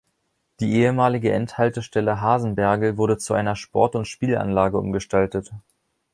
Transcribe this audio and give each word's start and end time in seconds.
Die 0.59 0.71
ehemalige 0.77 1.31
Endhaltestelle 1.31 2.19
Hasenbergl 2.21 2.97
wurde 2.97 3.19
zu 3.19 3.35
einer 3.35 3.55
Sport- 3.55 3.95
und 3.95 4.07
Spielanlage 4.07 4.79
umgestaltet. 4.79 5.51